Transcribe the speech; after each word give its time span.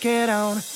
get 0.00 0.28
on. 0.28 0.67